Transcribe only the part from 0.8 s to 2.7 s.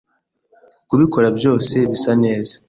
Kubikora byose bisa neza